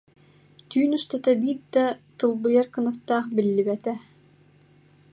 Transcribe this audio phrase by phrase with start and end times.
[0.75, 1.83] Түүн устата биир да
[2.17, 3.93] тылбыйар кынаттаах биллибэтэ